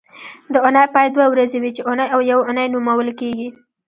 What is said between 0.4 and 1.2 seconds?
د اونۍ پای